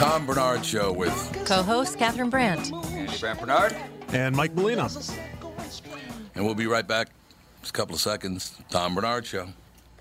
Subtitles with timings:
[0.00, 2.72] Tom Barnard Show with Co-host Catherine Brandt.
[2.72, 3.76] Andy Brandt Bernard.
[4.14, 4.88] And Mike Molina.
[6.34, 7.10] And we'll be right back.
[7.60, 8.56] Just a couple of seconds.
[8.70, 9.48] Tom Barnard Show.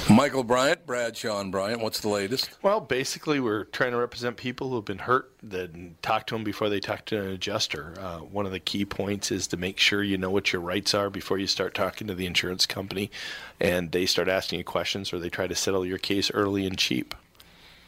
[0.09, 1.81] Michael Bryant, Bradshaw Bryant.
[1.81, 2.49] What's the latest?
[2.61, 6.45] Well, basically, we're trying to represent people who have been hurt, then talk to them
[6.45, 7.93] before they talk to an adjuster.
[7.99, 10.93] Uh, one of the key points is to make sure you know what your rights
[10.93, 13.11] are before you start talking to the insurance company
[13.59, 16.77] and they start asking you questions or they try to settle your case early and
[16.77, 17.13] cheap.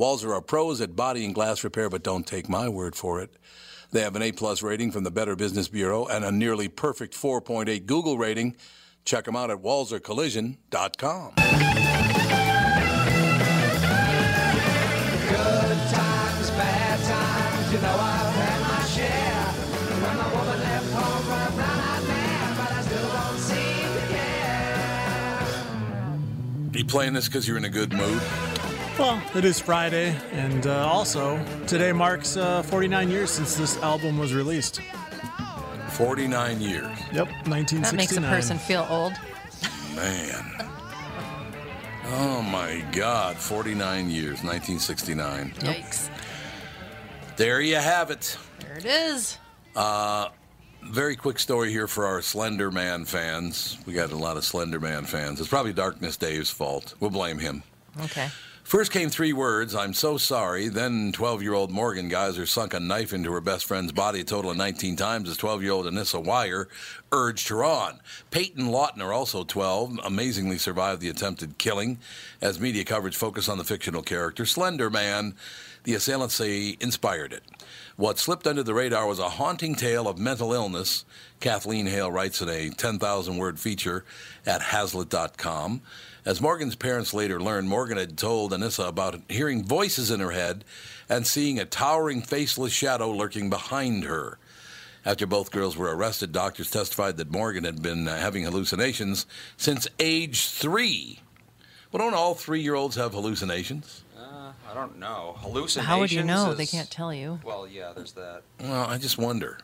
[0.00, 3.36] Walser are pros at body and glass repair, but don't take my word for it.
[3.90, 7.12] They have an A plus rating from the Better Business Bureau and a nearly perfect
[7.12, 8.56] 4.8 Google rating.
[9.04, 11.34] Check them out at walsercollision.com.
[11.34, 11.44] Good
[15.92, 19.52] times, bad times, you know I've had my share.
[20.00, 24.06] When my woman left home for a brown-eyed but I still don't seem to
[26.72, 26.78] care.
[26.78, 28.22] You playing this because you're in a good mood?
[29.00, 34.18] Well, it is Friday, and uh, also today marks uh, 49 years since this album
[34.18, 34.82] was released.
[35.92, 36.84] 49 years.
[37.10, 37.82] Yep, 1969.
[37.82, 39.14] That makes a person feel old.
[39.96, 40.68] Man.
[42.08, 45.52] Oh my God, 49 years, 1969.
[45.60, 46.10] Yikes.
[47.36, 48.36] There you have it.
[48.60, 49.38] There it is.
[50.82, 53.78] Very quick story here for our Slender Man fans.
[53.86, 55.40] We got a lot of Slender Man fans.
[55.40, 56.94] It's probably Darkness Dave's fault.
[57.00, 57.62] We'll blame him.
[58.02, 58.28] Okay.
[58.70, 60.68] First came three words, I'm so sorry.
[60.68, 64.24] Then 12 year old Morgan Geyser sunk a knife into her best friend's body a
[64.24, 66.66] total of 19 times as 12 year old Anissa Weier
[67.10, 67.98] urged her on.
[68.30, 71.98] Payton Leutner, also 12, amazingly survived the attempted killing.
[72.40, 75.34] As media coverage focused on the fictional character, Slender Man,
[75.82, 77.42] the assailants say inspired it.
[77.96, 81.04] What slipped under the radar was a haunting tale of mental illness.
[81.40, 84.04] Kathleen Hale writes in a 10,000 word feature
[84.46, 85.82] at Hazlitt.com.
[86.24, 90.64] As Morgan's parents later learned, Morgan had told Anissa about hearing voices in her head
[91.08, 94.38] and seeing a towering faceless shadow lurking behind her.
[95.04, 99.24] After both girls were arrested, doctors testified that Morgan had been uh, having hallucinations
[99.56, 101.20] since age three.
[101.90, 104.02] Well, don't all three year olds have hallucinations?
[104.18, 105.34] I don't know.
[105.38, 105.86] Hallucinations.
[105.86, 106.52] How would you know?
[106.52, 107.40] is- They can't tell you.
[107.42, 108.42] Well, yeah, there's that.
[108.60, 109.58] Well, I just wonder.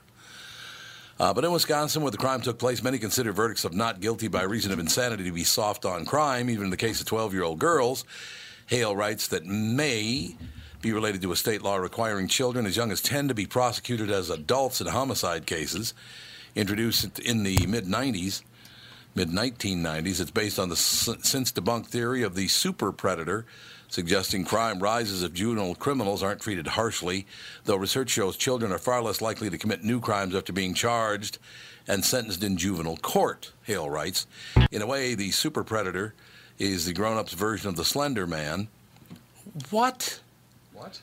[1.18, 4.28] Uh, but in Wisconsin, where the crime took place, many consider verdicts of not guilty
[4.28, 7.32] by reason of insanity to be soft on crime, even in the case of 12
[7.32, 8.04] year old girls.
[8.66, 10.36] Hale writes that may
[10.82, 14.10] be related to a state law requiring children as young as 10 to be prosecuted
[14.10, 15.94] as adults in homicide cases.
[16.54, 18.42] Introduced in the mid 90s,
[19.14, 23.46] mid 1990s, it's based on the since debunked theory of the super predator,
[23.88, 27.26] suggesting crime rises if juvenile criminals aren't treated harshly,
[27.64, 31.38] though research shows children are far less likely to commit new crimes after being charged
[31.88, 34.26] and sentenced in juvenile court, Hale writes.
[34.70, 36.14] In a way, the super predator
[36.58, 38.68] is the grown up's version of the Slender Man.
[39.70, 40.20] What?
[40.72, 41.00] What?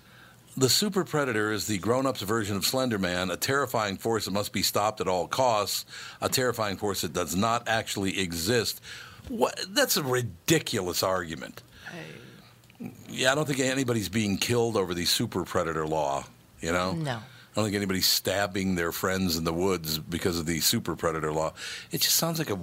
[0.55, 4.31] The super predator is the grown up's version of Slender Man, a terrifying force that
[4.31, 5.85] must be stopped at all costs,
[6.21, 8.81] a terrifying force that does not actually exist.
[9.29, 9.59] What?
[9.69, 11.63] That's a ridiculous argument.
[13.09, 16.25] Yeah, I don't think anybody's being killed over the super predator law,
[16.61, 16.93] you know?
[16.93, 17.19] No.
[17.53, 21.31] I don't think anybody's stabbing their friends in the woods because of the super predator
[21.31, 21.53] law.
[21.91, 22.59] It just sounds like a,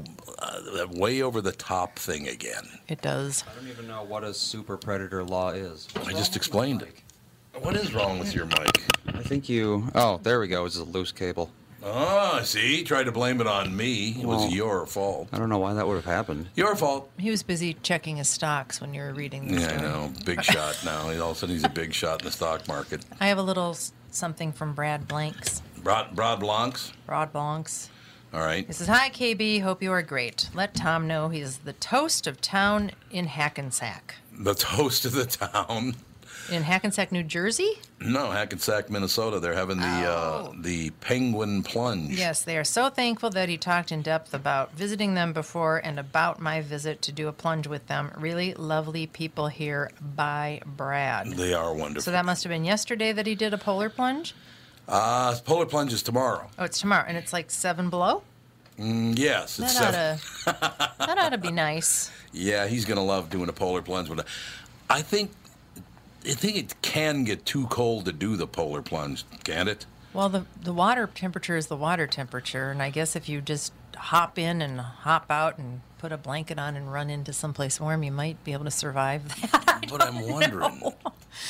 [0.81, 2.67] a way over the top thing again.
[2.89, 3.45] It does.
[3.49, 5.87] I don't even know what a super predator law is.
[6.05, 6.95] I just explained it.
[7.63, 8.83] What is wrong with your mic?
[9.07, 9.89] I think you.
[9.95, 10.65] Oh, there we go.
[10.65, 11.53] It's a loose cable.
[11.83, 14.11] Oh, see, tried to blame it on me.
[14.21, 15.29] It was Well- your fault.
[15.33, 16.49] I don't know why that would have happened.
[16.55, 17.11] Your fault.
[17.19, 19.83] He was busy checking his stocks when you were reading the Yeah, I story.
[19.83, 20.13] know.
[20.27, 21.03] Big shot now.
[21.05, 23.05] All of a sudden, he's a big shot in the stock market.
[23.21, 25.63] I have a little s- something from Brad Blanks.
[25.83, 26.93] Broad, broad Blancs.
[27.07, 27.89] Broad Blanks.
[28.35, 28.67] All right.
[28.67, 29.63] He says, Hi, KB.
[29.63, 30.51] Hope you are great.
[30.55, 34.17] Let Tom know he's the toast of town in Hackensack.
[34.33, 35.97] The toast of the town.
[36.51, 37.75] In Hackensack, New Jersey?
[38.01, 39.39] No, Hackensack, Minnesota.
[39.39, 42.19] They're having the uh, the penguin plunge.
[42.19, 45.99] Yes, they are so thankful that he talked in depth about visiting them before and
[46.01, 48.11] about my visit to do a plunge with them.
[48.19, 51.29] Really lovely people here by Brad.
[51.33, 52.03] They are wonderful.
[52.03, 54.35] So that must have been yesterday that he did a polar plunge?
[54.89, 56.49] uh, polar plunge is tomorrow.
[56.59, 58.25] Oh, it's tomorrow, and it's like seven below?
[58.77, 60.21] Mm, yes, it's That seven.
[60.49, 62.11] ought to, that ought to be nice.
[62.33, 64.09] Yeah, he's gonna love doing a polar plunge.
[64.09, 64.27] But
[64.89, 65.31] I think
[66.27, 69.87] I think it can get too cold to do the polar plunge, can't it?
[70.13, 73.73] Well, the, the water temperature is the water temperature, and I guess if you just
[73.97, 78.03] hop in and hop out and put a blanket on and run into someplace warm,
[78.03, 79.67] you might be able to survive that.
[79.91, 80.83] But I'm wondering,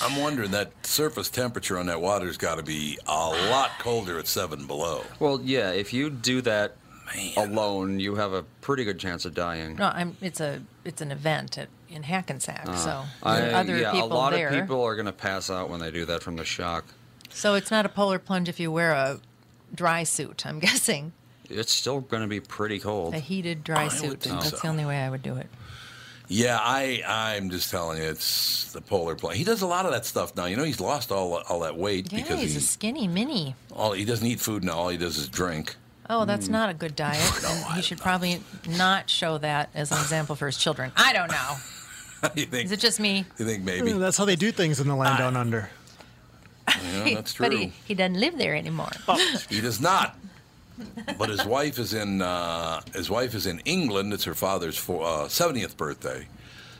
[0.00, 4.28] I'm wondering that surface temperature on that water's got to be a lot colder at
[4.28, 5.02] seven below.
[5.18, 6.76] Well, yeah, if you do that
[7.14, 7.32] Man.
[7.36, 9.76] alone, you have a pretty good chance of dying.
[9.76, 10.16] No, I'm.
[10.22, 14.14] It's a it's an event at, in Hackensack, so I- there other yeah, people a
[14.14, 14.48] lot there.
[14.48, 16.84] of people are going to pass out when they do that from the shock.
[17.30, 19.20] So it's not a polar plunge if you wear a
[19.74, 20.44] dry suit.
[20.46, 21.12] I'm guessing
[21.48, 23.14] It's still going to be pretty cold.
[23.14, 24.20] a heated dry I would suit.
[24.20, 24.56] think That's so.
[24.58, 25.48] the only way I would do it.
[26.32, 29.36] Yeah, I I'm just telling you, it's the polar plunge.
[29.36, 30.44] He does a lot of that stuff now.
[30.44, 33.56] You know, he's lost all all that weight Yeah, because he's he a skinny mini.
[33.74, 34.74] all he doesn't eat food now.
[34.74, 35.74] All he does is drink.
[36.08, 36.52] Oh, that's Hmm.
[36.52, 37.20] not a good diet.
[37.44, 40.92] and he should probably not show that as an example for his children.
[40.96, 41.56] I don't know.
[42.34, 42.66] you think?
[42.66, 43.24] Is it just me?
[43.38, 43.92] you think maybe?
[43.92, 45.70] That's how they do things in the land down under.
[46.68, 47.46] Yeah, that's true.
[47.48, 48.90] But he, he doesn't live there anymore.
[49.48, 50.16] He does not.
[51.18, 54.12] But his wife is in uh, his wife is in England.
[54.12, 54.78] It's her father's
[55.28, 56.26] seventieth birthday,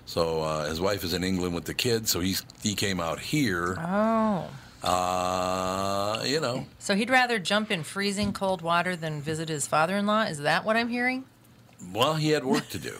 [0.06, 2.10] so uh, his wife is in England with the kids.
[2.10, 3.76] So he's he came out here.
[3.78, 4.48] Oh.
[4.82, 9.94] Uh, you know, So he'd rather jump in freezing cold water than visit his father
[9.96, 10.22] in law?
[10.22, 11.24] Is that what I'm hearing?
[11.92, 12.98] Well, he had work to do.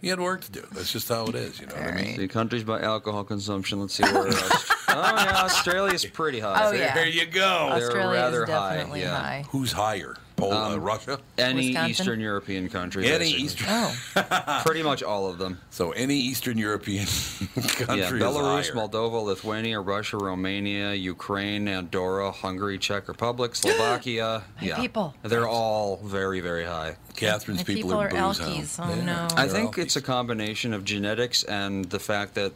[0.00, 0.66] he had work to do.
[0.72, 1.60] That's just how it is.
[1.60, 2.16] You know what I mean?
[2.16, 3.80] See, countries by alcohol consumption.
[3.80, 4.28] Let's see where.
[4.28, 6.68] Aust- oh yeah, Australia's pretty high.
[6.68, 6.94] Oh, yeah.
[6.94, 7.70] There you go.
[7.74, 9.20] They're Australia rather is high, definitely yeah.
[9.20, 9.44] high.
[9.50, 10.16] Who's higher?
[10.40, 11.18] Pol- uh, Russia.
[11.38, 11.90] Any Wisconsin?
[11.90, 13.06] Eastern European country.
[13.06, 13.44] Any basically.
[13.44, 13.66] Eastern.
[13.68, 15.60] Oh, Pretty much all of them.
[15.70, 17.06] So any Eastern European
[17.54, 18.72] country Yeah, is Belarus, higher.
[18.88, 24.42] Moldova, Lithuania, Russia, Romania, Ukraine, Andorra, Hungary, Czech Republic, Slovakia.
[24.60, 25.14] My yeah, people.
[25.22, 26.96] They're all very, very high.
[27.16, 28.76] Catherine's My people, people are, are booze Elkies.
[28.78, 28.92] hound.
[28.92, 29.28] Oh, Yeah, no.
[29.36, 32.52] I they're think it's a combination of genetics and the fact that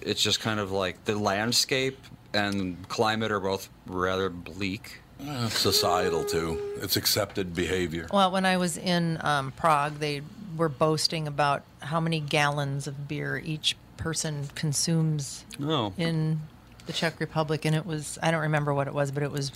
[0.00, 1.98] it's just kind of like the landscape
[2.32, 5.00] and climate are both rather bleak.
[5.26, 6.60] Uh, societal too.
[6.80, 8.06] It's accepted behavior.
[8.12, 10.22] well, when I was in um, Prague, they
[10.56, 15.92] were boasting about how many gallons of beer each person consumes No.
[15.98, 16.40] in
[16.86, 19.50] the Czech Republic, and it was, I don't remember what it was, but it was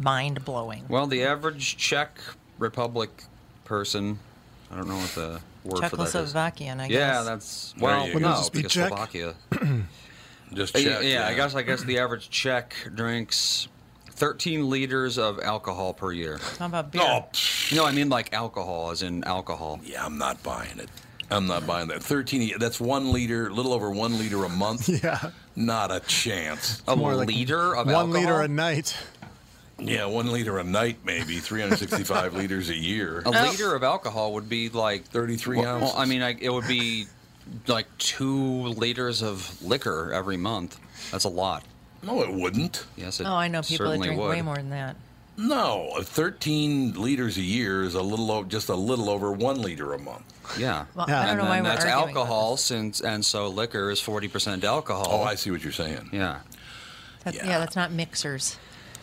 [0.00, 0.84] mind blowing.
[0.88, 2.18] Well, the average Czech
[2.58, 3.24] Republic
[3.64, 4.18] person,
[4.72, 6.14] I don't know what the word for that is.
[6.14, 6.96] Czechoslovakian, I guess.
[6.98, 8.18] Yeah, that's well, you go.
[8.20, 8.88] no, Just speak because Czech?
[8.88, 9.34] Slovakia.
[10.54, 11.02] Just Uh, check.
[11.04, 13.68] yeah, I guess I guess the average Czech drinks
[14.16, 16.38] 13 liters of alcohol per year.
[16.58, 17.02] How about beer?
[17.04, 17.26] Oh,
[17.74, 19.80] No, I mean like alcohol, as in alcohol.
[19.84, 20.88] yeah, I'm not buying it.
[21.30, 22.02] I'm not buying that.
[22.02, 24.88] 13, that's one liter, a little over one liter a month.
[25.04, 25.30] Yeah.
[25.56, 26.82] Not a chance.
[26.88, 28.06] A More like liter of alcohol?
[28.06, 28.20] one alcohol?
[28.20, 28.96] liter a night.
[29.78, 33.20] Yeah, one liter a night, maybe 365 liters a year.
[33.20, 33.50] A oh.
[33.50, 35.92] liter of alcohol would be like 33 well, ounces.
[35.92, 37.06] Well, I mean, I, it would be
[37.66, 40.78] like two liters of liquor every month.
[41.10, 41.64] That's a lot.
[42.04, 42.84] No, it wouldn't.
[42.96, 44.28] Yes, it Oh, I know people that certainly drink would.
[44.30, 44.96] way more than that.
[45.36, 49.92] No, 13 liters a year is a little, o- just a little over one liter
[49.94, 50.22] a month.
[50.58, 50.84] Yeah.
[50.94, 51.20] Well, Yeah.
[51.20, 53.90] I don't and know why then we're that's arguing about alcohol, since and so liquor
[53.90, 55.08] is forty percent alcohol.
[55.10, 56.10] Oh, I see what you're saying.
[56.12, 56.40] Yeah.
[57.24, 57.46] That- yeah.
[57.46, 57.58] Yeah.
[57.58, 58.58] that's not mixers.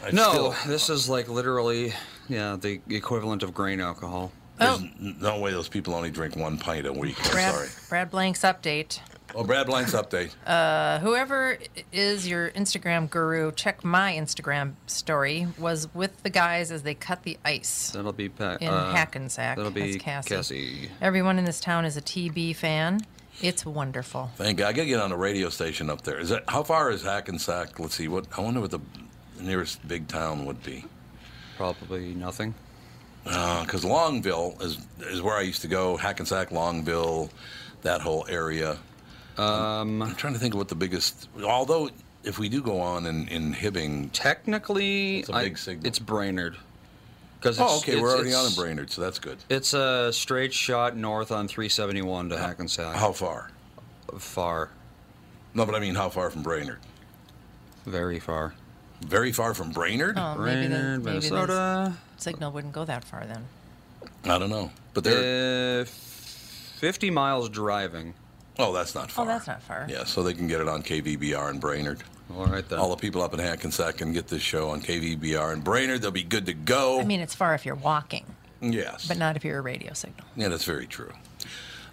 [0.05, 1.93] I No, still- this is like literally,
[2.29, 4.31] yeah, the equivalent of grain alcohol.
[4.58, 4.84] there's Oh.
[4.84, 7.17] n- no way those people only drink one pint a week.
[7.25, 7.70] I'm Brad, sorry.
[7.89, 9.00] Brad Blank's update.
[9.35, 10.31] Oh, Brad Blank's update.
[10.45, 11.57] Uh, whoever
[11.91, 17.23] is your Instagram guru, check my Instagram story, was with the guys as they cut
[17.23, 19.57] the ice That'll be pa- in uh, Hackensack.
[19.57, 20.35] That'll be That's Cassie.
[20.35, 20.89] Cassie.
[21.01, 23.00] Everyone in this town is a TB fan.
[23.41, 24.29] It's wonderful.
[24.35, 24.67] Thank God.
[24.67, 26.19] I got to get on a radio station up there.
[26.19, 27.79] Is that how far is Hackensack?
[27.79, 28.07] Let's see.
[28.07, 28.81] What I wonder what the
[29.39, 30.85] nearest big town would be.
[31.57, 32.53] Probably nothing.
[33.23, 35.97] Because Longville is is where I used to go.
[35.97, 37.29] Hackensack, Longville,
[37.83, 38.77] that whole area.
[39.38, 41.29] Um, I'm trying to think of what the biggest.
[41.43, 41.89] Although,
[42.23, 45.88] if we do go on in, in Hibbing, Technically, It's a I- big signal.
[45.88, 46.57] it's Brainerd.
[47.39, 49.39] Because oh, okay, we're already on in Brainerd, so that's good.
[49.50, 52.95] It's a straight shot north on 371 to Hackensack.
[52.95, 53.50] How far?
[54.19, 54.69] far?
[55.55, 56.77] No, but I mean, how far from Brainerd?
[57.88, 58.53] Very far.
[59.01, 60.19] Very far from Brainerd?
[60.19, 61.93] Oh, maybe the, Brainerd, maybe the Minnesota.
[62.17, 63.45] signal wouldn't go that far then.
[64.25, 65.81] I don't know, but they're.
[65.81, 68.13] Uh, 50 miles driving.
[68.60, 69.25] Oh, that's not far.
[69.25, 69.86] Oh, that's not far.
[69.89, 72.03] Yeah, so they can get it on KVBR in Brainerd.
[72.36, 72.79] All right then.
[72.79, 76.01] All the people up in Hackensack can get this show on KVBR in Brainerd.
[76.01, 77.00] They'll be good to go.
[77.00, 78.25] I mean, it's far if you're walking,
[78.62, 79.08] yes.
[79.08, 80.25] but not if you're a radio signal.
[80.36, 81.12] Yeah, that's very true.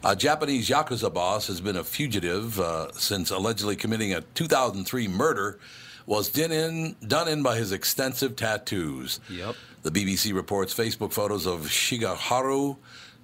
[0.04, 5.58] A Japanese Yakuza boss has been a fugitive uh, since allegedly committing a 2003 murder
[6.06, 9.18] was done in, done in by his extensive tattoos.
[9.28, 9.56] Yep.
[9.82, 12.76] The BBC reports Facebook photos of Shigeharu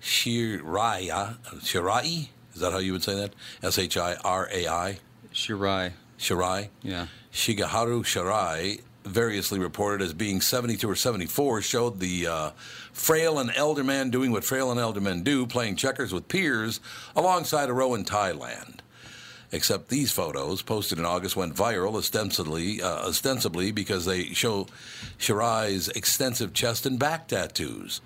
[0.02, 1.38] Shiraya.
[1.60, 2.28] Shirai?
[2.54, 3.34] Is that how you would say that?
[3.62, 4.98] S H I R A I?
[5.32, 5.92] Shirai.
[6.18, 6.68] Shirai?
[6.82, 7.06] Yeah.
[7.32, 12.50] Shigeharu Shirai, variously reported as being 72 or 74, showed the uh,
[12.92, 16.80] frail and elder man doing what frail and elder men do, playing checkers with peers
[17.16, 18.78] alongside a row in Thailand.
[19.50, 24.66] Except these photos, posted in August, went viral ostensibly, uh, ostensibly because they show
[25.18, 28.00] Shirai's extensive chest and back tattoos.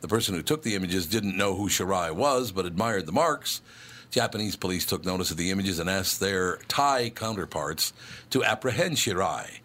[0.00, 3.60] The person who took the images didn't know who Shirai was, but admired the marks.
[4.10, 7.92] Japanese police took notice of the images and asked their Thai counterparts
[8.30, 9.60] to apprehend Shirai,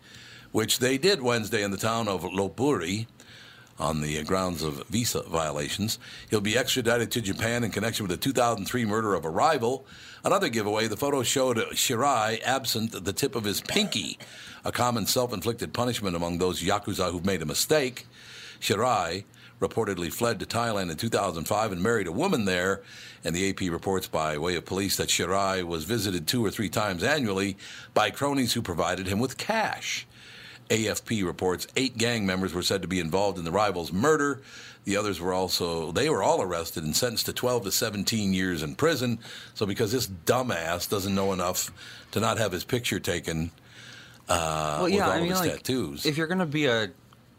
[0.52, 3.08] which they did Wednesday in the town of Lopburi
[3.80, 5.98] on the grounds of visa violations.
[6.30, 9.86] He'll be extradited to Japan in connection with the 2003 murder of a rival.
[10.24, 14.20] Another giveaway, the photo showed Shirai absent the tip of his pinky,
[14.64, 18.08] a common self inflicted punishment among those Yakuza who've made a mistake.
[18.60, 19.24] Shirai
[19.68, 22.82] reportedly fled to Thailand in 2005 and married a woman there.
[23.24, 26.70] And the AP reports by way of police that Shirai was visited two or three
[26.70, 27.58] times annually
[27.94, 30.06] by cronies who provided him with cash.
[30.70, 34.42] AFP reports eight gang members were said to be involved in the rival's murder.
[34.86, 38.64] The others were also, they were all arrested and sentenced to 12 to 17 years
[38.64, 39.20] in prison.
[39.54, 41.72] So because this dumbass doesn't know enough
[42.12, 43.52] to not have his picture taken
[44.28, 46.06] uh, Well, with all I of mean, his like, tattoos.
[46.06, 46.92] if you're gonna be a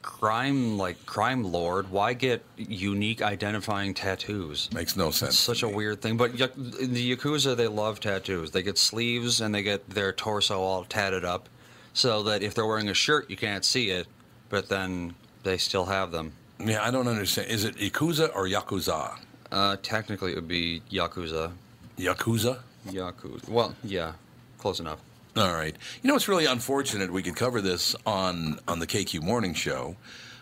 [0.05, 4.69] crime like crime lord, why get unique identifying tattoos?
[4.73, 5.31] Makes no sense.
[5.33, 6.17] It's such a weird thing.
[6.19, 8.51] But yak- the yakuza, they love tattoos.
[8.51, 11.49] They get sleeves and they get their torso all tatted up,
[11.95, 14.07] so that if they're wearing a shirt, you can't see it,
[14.51, 16.33] but then they still have them.
[16.59, 17.51] Yeah, I don't understand.
[17.51, 19.19] Is it Yakuza or Yakuza?
[19.51, 21.53] Uh, technically, it would be yakuza.
[21.99, 22.59] Yakuza?
[22.89, 23.49] Yakuza.
[23.49, 24.13] Well, yeah,
[24.59, 25.01] close enough.
[25.37, 25.75] All right.
[26.03, 29.97] You know, it's really unfortunate we could cover this on on the KQ Morning Show,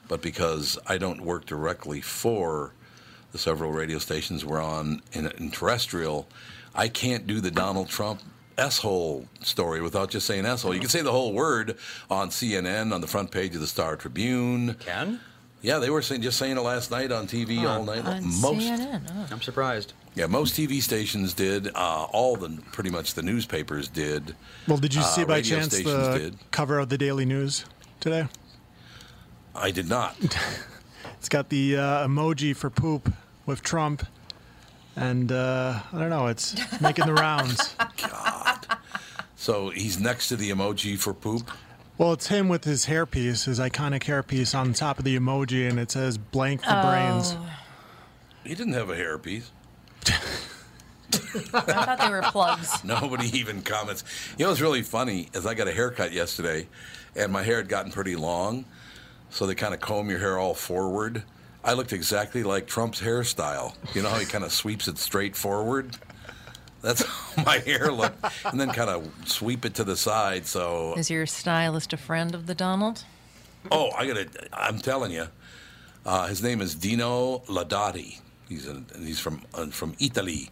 [0.07, 2.75] but because I don't work directly for
[3.33, 6.29] the several radio stations we're on in, in terrestrial,
[6.75, 8.21] I can't do the Donald Trump
[8.59, 10.75] S-hole story without just saying S-hole.
[10.75, 11.79] You can say the whole word
[12.11, 14.75] on CNN on the front page of the Star Tribune.
[14.75, 15.21] Can?
[15.63, 18.05] Yeah, they were saying, just saying it last night on TV all night.
[18.05, 19.03] On Most CNN.
[19.11, 19.27] Oh.
[19.31, 19.93] I'm surprised.
[20.17, 21.69] yeah, most TV stations did.
[21.69, 24.35] Uh, all the pretty much the newspapers did.
[24.67, 26.39] Well, did you Uh, see by chance the did.
[26.51, 27.65] cover of the Daily News
[28.01, 28.27] today?
[29.55, 30.17] I did not.
[31.19, 33.13] It's got the uh, emoji for poop
[33.47, 34.05] with Trump,
[34.97, 37.77] and uh, I don't know, it's making the rounds.
[37.97, 38.67] God.
[39.37, 41.49] So he's next to the emoji for poop.
[42.03, 45.79] Well, it's him with his hairpiece, his iconic hairpiece on top of the emoji, and
[45.79, 46.83] it says blank for oh.
[46.83, 47.37] brains.
[47.39, 47.51] Oh.
[48.43, 49.51] He didn't have a hairpiece.
[51.55, 52.83] I thought they were plugs.
[52.85, 54.03] Nobody even comments.
[54.37, 56.67] You know what's really funny is I got a haircut yesterday,
[57.15, 58.65] and my hair had gotten pretty long,
[59.31, 61.23] so they kind of comb your hair all forward.
[61.63, 63.77] I looked exactly like Trump's hairstyle.
[63.95, 65.97] You know how he kind of sweeps it straight forward?
[66.83, 67.03] That's
[67.37, 70.47] how my hair looked, and then kind of sweep it to the side.
[70.47, 73.05] So, Is your stylist a friend of the Donald?
[73.71, 74.29] oh, I gotta.
[74.53, 75.29] I'm telling you,
[76.05, 78.21] uh, his name is Dino Ladati.
[78.49, 80.51] He's he's from uh, from Italy,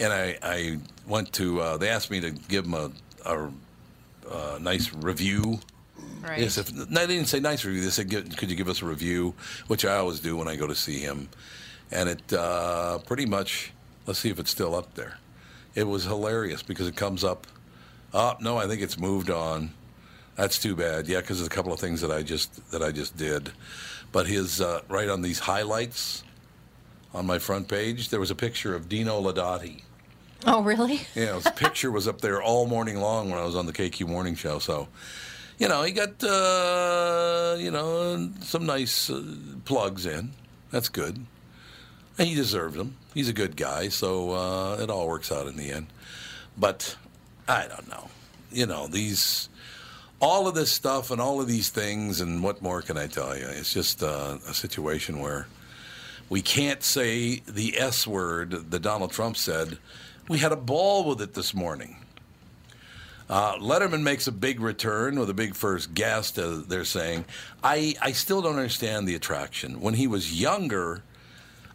[0.00, 1.60] and I I went to.
[1.60, 2.90] Uh, they asked me to give him a,
[3.26, 3.50] a,
[4.30, 5.58] a nice review.
[6.22, 6.38] Right.
[6.38, 7.82] Yes, if, no, they didn't say nice review.
[7.82, 9.34] They said, "Give- "Could you give us a review?"
[9.66, 11.28] Which I always do when I go to see him,
[11.90, 13.72] and it uh, pretty much.
[14.06, 15.18] Let's see if it's still up there.
[15.74, 17.46] It was hilarious because it comes up.
[18.12, 19.70] Oh no, I think it's moved on.
[20.36, 21.06] That's too bad.
[21.08, 23.52] Yeah, because there's a couple of things that I just that I just did,
[24.12, 26.24] but his uh, right on these highlights
[27.14, 29.82] on my front page, there was a picture of Dino Ladati.
[30.46, 31.02] Oh, really?
[31.14, 34.08] Yeah, his picture was up there all morning long when I was on the KQ
[34.08, 34.58] Morning Show.
[34.58, 34.88] So,
[35.58, 39.22] you know, he got uh, you know some nice uh,
[39.64, 40.32] plugs in.
[40.70, 41.24] That's good,
[42.18, 42.96] and he deserves them.
[43.14, 45.86] He's a good guy, so uh, it all works out in the end.
[46.56, 46.96] But
[47.48, 48.08] I don't know.
[48.50, 49.48] You know these.
[50.20, 53.36] All of this stuff and all of these things, and what more can I tell
[53.36, 53.44] you?
[53.44, 55.48] It's just uh, a situation where
[56.28, 59.78] we can't say the S word that Donald Trump said.
[60.28, 61.96] We had a ball with it this morning.
[63.28, 67.24] Uh, Letterman makes a big return with a big first guest, uh, they're saying.
[67.64, 69.80] I, I still don't understand the attraction.
[69.80, 71.02] When he was younger,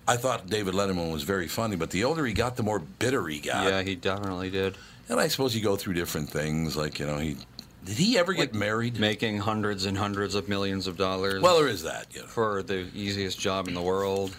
[0.08, 3.28] I thought David Letterman was very funny, but the older he got, the more bitter
[3.28, 3.66] he got.
[3.66, 4.78] Yeah, he definitely did.
[5.10, 7.38] And I suppose you go through different things, like, you know, he.
[7.86, 9.00] Did he ever get married?
[9.00, 11.42] Making hundreds and hundreds of millions of dollars.
[11.42, 12.28] Well, there is that, you know.
[12.28, 14.36] for the easiest job in the world.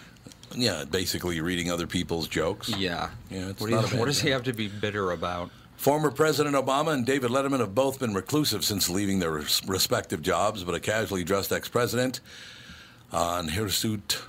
[0.55, 2.69] Yeah, basically reading other people's jokes.
[2.69, 3.09] Yeah.
[3.29, 5.51] Yeah, it's what, you- what does he have to be bitter about?
[5.77, 10.21] Former President Obama and David Letterman have both been reclusive since leaving their res- respective
[10.21, 12.19] jobs, but a casually dressed ex president
[13.11, 14.21] on uh, and hirsute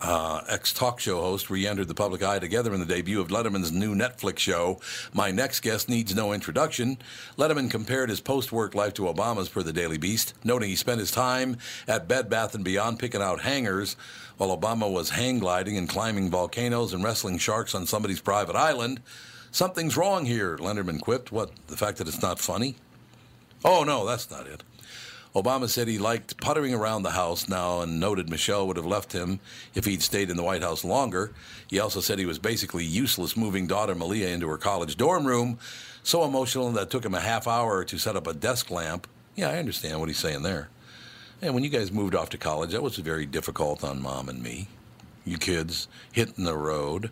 [0.00, 3.28] uh, ex talk show host re entered the public eye together in the debut of
[3.28, 4.80] Letterman's new Netflix show,
[5.12, 6.98] My Next Guest Needs No Introduction.
[7.36, 11.00] Letterman compared his post work life to Obama's per the Daily Beast, noting he spent
[11.00, 13.96] his time at Bed Bath and Beyond picking out hangers
[14.36, 19.00] while Obama was hang gliding and climbing volcanoes and wrestling sharks on somebody's private island.
[19.50, 21.30] Something's wrong here, Letterman quipped.
[21.30, 22.76] What, the fact that it's not funny?
[23.64, 24.62] Oh, no, that's not it.
[25.34, 29.12] Obama said he liked puttering around the house now and noted Michelle would have left
[29.12, 29.38] him
[29.74, 31.32] if he'd stayed in the White House longer.
[31.68, 35.58] He also said he was basically useless moving daughter Malia into her college dorm room,
[36.02, 39.06] so emotional that it took him a half hour to set up a desk lamp.
[39.36, 40.68] Yeah, I understand what he's saying there.
[41.40, 44.42] And when you guys moved off to college, that was very difficult on mom and
[44.42, 44.66] me.
[45.24, 47.10] You kids hitting the road.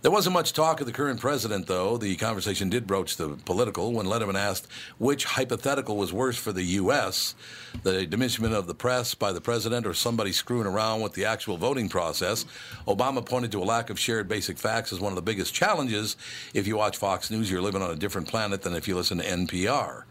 [0.00, 1.96] There wasn't much talk of the current president, though.
[1.96, 6.62] The conversation did broach the political when Letterman asked which hypothetical was worse for the
[6.62, 7.34] U.S.
[7.82, 11.56] the diminishment of the press by the president or somebody screwing around with the actual
[11.56, 12.44] voting process.
[12.86, 16.16] Obama pointed to a lack of shared basic facts as one of the biggest challenges.
[16.54, 19.18] If you watch Fox News, you're living on a different planet than if you listen
[19.18, 20.04] to NPR.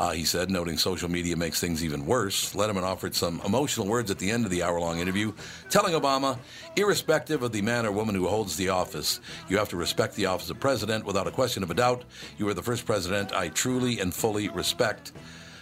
[0.00, 2.54] Uh, he said, noting social media makes things even worse.
[2.54, 5.30] Letterman offered some emotional words at the end of the hour long interview,
[5.68, 6.38] telling Obama,
[6.74, 10.24] irrespective of the man or woman who holds the office, you have to respect the
[10.24, 12.04] office of president without a question of a doubt.
[12.38, 15.12] You are the first president I truly and fully respect.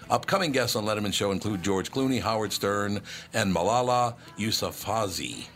[0.08, 3.00] Upcoming guests on Letterman's show include George Clooney, Howard Stern,
[3.34, 5.48] and Malala Yousafzai.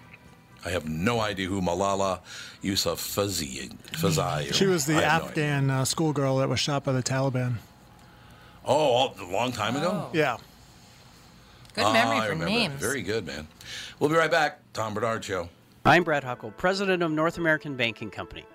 [0.65, 2.19] I have no idea who Malala
[2.65, 4.53] Yousafzai Fazai.
[4.53, 5.29] She was the have no.
[5.29, 7.59] Afghan uh, schoolgirl that was shot by the Taliban.
[8.65, 10.09] Oh, a long time ago?
[10.13, 10.37] Yeah.
[11.75, 12.81] Good Ah, memory I for remember names.
[12.81, 13.49] Very good, man.
[13.99, 14.61] We'll be right back.
[14.73, 15.49] Tom Barnard Show.
[15.85, 18.45] I'm Brad Huckle, president of North American Banking Company.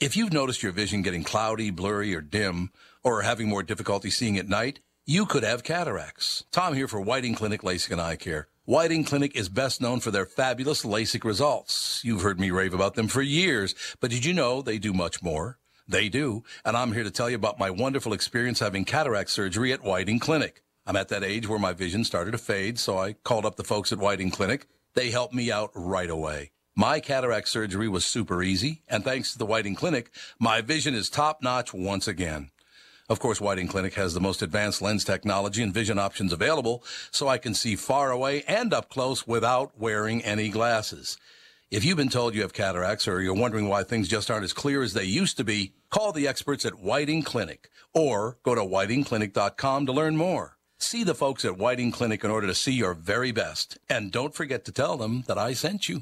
[0.00, 2.70] If you've noticed your vision getting cloudy, blurry, or dim,
[3.02, 6.44] or are having more difficulty seeing at night, you could have cataracts.
[6.52, 8.46] Tom here for Whiting Clinic LASIK and Eye Care.
[8.64, 12.00] Whiting Clinic is best known for their fabulous LASIK results.
[12.04, 15.20] You've heard me rave about them for years, but did you know they do much
[15.20, 15.58] more?
[15.88, 19.72] They do, and I'm here to tell you about my wonderful experience having cataract surgery
[19.72, 20.62] at Whiting Clinic.
[20.86, 23.64] I'm at that age where my vision started to fade, so I called up the
[23.64, 24.68] folks at Whiting Clinic.
[24.94, 26.52] They helped me out right away.
[26.78, 31.10] My cataract surgery was super easy, and thanks to the Whiting Clinic, my vision is
[31.10, 32.52] top notch once again.
[33.08, 37.26] Of course, Whiting Clinic has the most advanced lens technology and vision options available, so
[37.26, 41.16] I can see far away and up close without wearing any glasses.
[41.68, 44.52] If you've been told you have cataracts or you're wondering why things just aren't as
[44.52, 48.60] clear as they used to be, call the experts at Whiting Clinic or go to
[48.60, 50.58] whitingclinic.com to learn more.
[50.78, 53.78] See the folks at Whiting Clinic in order to see your very best.
[53.90, 55.98] And don't forget to tell them that I sent you.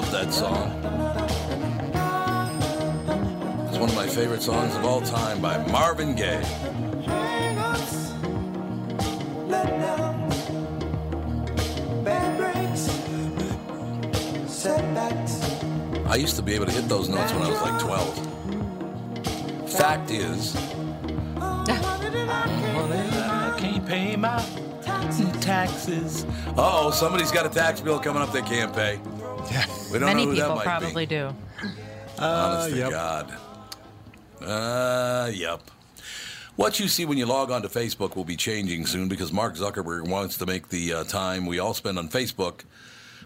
[0.00, 0.70] Love that song.
[3.68, 6.44] It's one of my favorite songs of all time by Marvin Gaye.
[16.06, 19.72] I used to be able to hit those notes when I was like 12.
[19.78, 20.54] Fact is,
[21.38, 21.64] I
[23.58, 24.44] can't pay my
[25.40, 26.26] taxes.
[26.58, 29.00] oh, somebody's got a tax bill coming up they can't pay.
[29.92, 31.16] We don't Many know who that people might probably be.
[31.16, 31.34] do.
[32.18, 32.90] Honest to yep.
[32.90, 33.34] God.
[34.40, 35.60] Uh, yep.
[36.56, 39.56] What you see when you log on to Facebook will be changing soon because Mark
[39.56, 42.62] Zuckerberg wants to make the uh, time we all spend on Facebook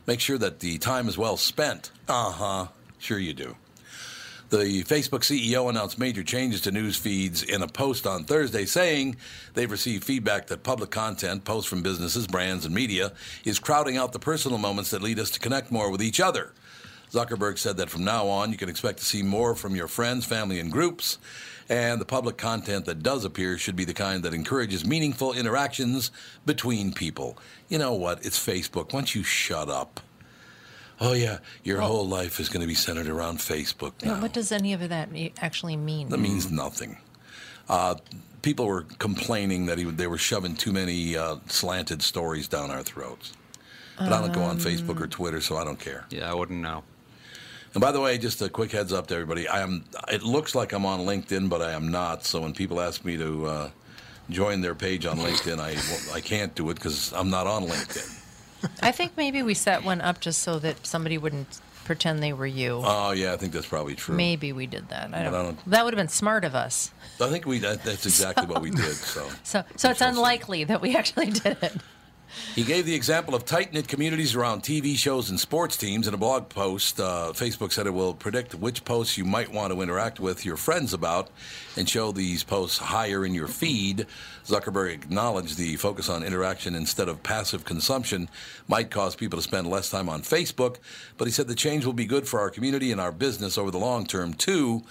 [0.06, 1.90] make sure that the time is well spent.
[2.09, 2.66] Uh huh.
[2.98, 3.56] Sure you do.
[4.50, 9.14] The Facebook CEO announced major changes to news feeds in a post on Thursday saying
[9.54, 13.12] they've received feedback that public content, posts from businesses, brands, and media,
[13.44, 16.52] is crowding out the personal moments that lead us to connect more with each other.
[17.12, 20.26] Zuckerberg said that from now on, you can expect to see more from your friends,
[20.26, 21.18] family, and groups.
[21.68, 26.10] And the public content that does appear should be the kind that encourages meaningful interactions
[26.44, 27.38] between people.
[27.68, 28.26] You know what?
[28.26, 28.92] It's Facebook.
[28.92, 30.00] Once you shut up.
[31.00, 34.20] Oh, yeah, your whole life is going to be centered around Facebook now.
[34.20, 35.08] What does any of that
[35.40, 36.10] actually mean?
[36.10, 36.98] That means nothing.
[37.68, 37.94] Uh,
[38.42, 42.82] people were complaining that he, they were shoving too many uh, slanted stories down our
[42.82, 43.32] throats.
[43.98, 46.06] But I don't go on Facebook or Twitter, so I don't care.
[46.10, 46.84] Yeah, I wouldn't know.
[47.74, 49.46] And by the way, just a quick heads up to everybody.
[49.46, 49.84] I am.
[50.08, 52.24] It looks like I'm on LinkedIn, but I am not.
[52.24, 53.70] So when people ask me to uh,
[54.30, 57.66] join their page on LinkedIn, I well, I can't do it because I'm not on
[57.66, 58.19] LinkedIn.
[58.83, 62.46] I think maybe we set one up just so that somebody wouldn't pretend they were
[62.46, 62.81] you.
[62.85, 64.14] Oh yeah, I think that's probably true.
[64.14, 65.12] Maybe we did that.
[65.14, 66.92] I don't, I don't- That would have been smart of us.
[67.20, 67.59] I think we.
[67.59, 68.94] That, that's exactly what we did.
[68.94, 69.29] So.
[69.44, 71.77] So, so it's unlikely that we actually did it.
[72.55, 76.09] He gave the example of tight knit communities around TV shows and sports teams.
[76.09, 79.73] In a blog post, uh, Facebook said it will predict which posts you might want
[79.73, 81.31] to interact with your friends about
[81.77, 84.07] and show these posts higher in your feed.
[84.47, 88.29] Zuckerberg acknowledged the focus on interaction instead of passive consumption
[88.69, 90.77] might cause people to spend less time on Facebook,
[91.19, 93.71] but he said the change will be good for our community and our business over
[93.71, 94.83] the long term, too.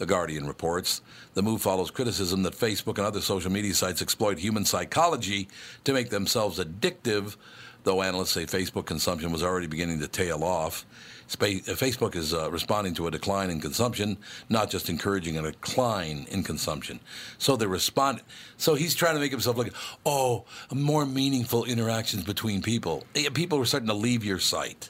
[0.00, 1.02] The Guardian reports.
[1.34, 5.46] The move follows criticism that Facebook and other social media sites exploit human psychology
[5.84, 7.36] to make themselves addictive,
[7.84, 10.86] though analysts say Facebook consumption was already beginning to tail off.
[11.34, 11.44] Uh,
[11.76, 14.16] Facebook is uh, responding to a decline in consumption,
[14.48, 16.98] not just encouraging a decline in consumption.
[17.36, 18.24] So they're responding.
[18.56, 19.68] So he's trying to make himself look,
[20.06, 23.04] oh, more meaningful interactions between people.
[23.14, 24.88] Eh, People are starting to leave your site.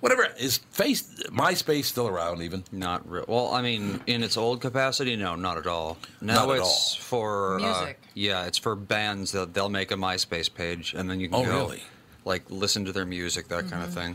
[0.00, 2.62] Whatever is face MySpace still around even?
[2.70, 3.24] Not real.
[3.26, 5.96] Well, I mean, in its old capacity, no, not at all.
[6.20, 8.00] Now Not at it's for uh, Music.
[8.14, 11.44] yeah, it's for bands that they'll make a MySpace page, and then you can Oh,
[11.44, 11.82] go, really?
[12.24, 14.14] like listen to their music, that kind of thing.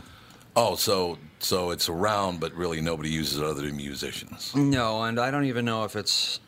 [0.56, 4.54] Oh, so so it's around, but really nobody uses it other than musicians.
[4.54, 6.40] No, and I don't even know if it's.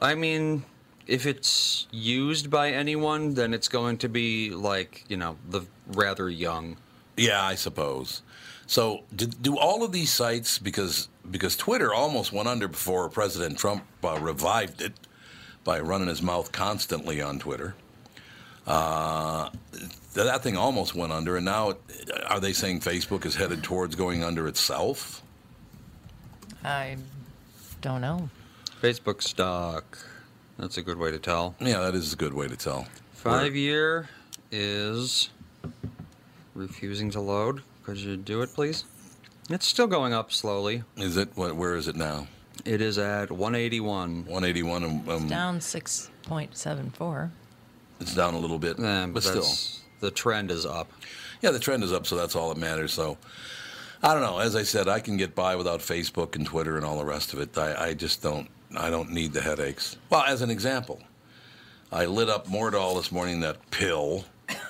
[0.00, 0.64] I mean,
[1.06, 6.30] if it's used by anyone, then it's going to be like you know the rather
[6.30, 6.76] young.
[7.16, 8.22] Yeah, I suppose.
[8.66, 13.58] So do, do all of these sites because because Twitter almost went under before President
[13.58, 14.92] Trump uh, revived it
[15.64, 17.74] by running his mouth constantly on Twitter.
[18.66, 19.50] Uh,
[20.14, 21.74] that thing almost went under, and now
[22.28, 25.22] are they saying Facebook is headed towards going under itself?
[26.62, 26.96] I
[27.82, 28.30] don't know.
[28.80, 29.98] Facebook stock.
[30.58, 31.54] That's a good way to tell.
[31.60, 32.86] Yeah, that is a good way to tell.
[33.12, 34.08] Five year
[34.50, 35.30] is
[36.54, 37.62] refusing to load.
[37.84, 38.84] Could you do it, please?
[39.50, 40.82] It's still going up slowly.
[40.96, 41.28] Is it?
[41.34, 42.26] What, where is it now?
[42.64, 44.24] It is at 181.
[44.24, 44.84] 181.
[44.84, 47.30] Um, um, Down 6.74.
[48.00, 49.44] It's down a little bit, Eh, but still.
[50.00, 50.90] the trend is up.
[51.42, 52.92] Yeah, the trend is up, so that's all that matters.
[52.92, 53.18] So,
[54.02, 54.38] I don't know.
[54.38, 57.32] As I said, I can get by without Facebook and Twitter and all the rest
[57.32, 57.56] of it.
[57.58, 58.48] I, I just don't.
[58.76, 59.96] I don't need the headaches.
[60.10, 61.00] Well, as an example,
[61.92, 63.40] I lit up Mordall this morning.
[63.40, 64.24] That pill,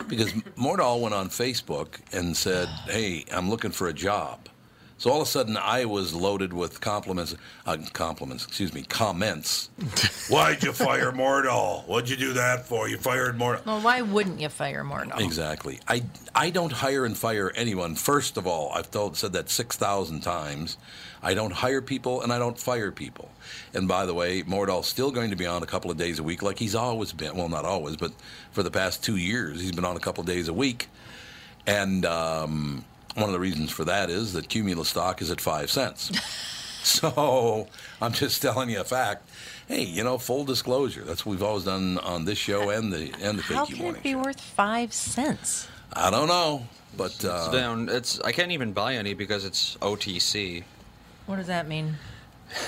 [0.08, 4.48] because Mordall went on Facebook and said, "Hey, I'm looking for a job."
[4.96, 7.34] So all of a sudden, I was loaded with compliments,
[7.66, 9.68] uh, compliments, excuse me, comments.
[10.30, 11.86] Why'd you fire Mordall?
[11.86, 12.88] What'd you do that for?
[12.88, 13.66] You fired Mordall.
[13.66, 15.20] Well, why wouldn't you fire Mordall?
[15.20, 15.80] Exactly.
[15.88, 16.04] I,
[16.34, 17.96] I don't hire and fire anyone.
[17.96, 20.78] First of all, I've told said that six thousand times.
[21.22, 23.30] I don't hire people and I don't fire people.
[23.72, 26.22] And by the way, Mordall's still going to be on a couple of days a
[26.22, 27.34] week, like he's always been.
[27.34, 28.12] Well, not always, but
[28.52, 30.88] for the past two years, he's been on a couple of days a week.
[31.66, 35.70] And um, one of the reasons for that is that Cumulus stock is at five
[35.70, 36.10] cents.
[36.82, 37.68] so
[38.00, 39.28] I'm just telling you a fact.
[39.68, 41.02] Hey, you know, full disclosure.
[41.04, 43.76] That's what we've always done on this show and the and the How Fake You
[43.76, 44.22] can Morning it be Show.
[44.22, 45.68] worth five cents?
[45.92, 47.88] I don't know, but uh, It's down.
[47.88, 50.64] It's I can't even buy any because it's OTC.
[51.26, 51.94] What does that mean?